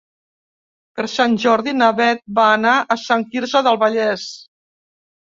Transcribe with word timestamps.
Per 0.99 1.05
Sant 1.17 1.35
Jordi 1.43 1.75
na 1.83 1.91
Beth 2.01 2.25
vol 2.41 2.57
anar 2.57 2.75
a 2.97 3.01
Sant 3.05 3.29
Quirze 3.31 3.67
del 3.71 3.83
Vallès. 3.89 4.29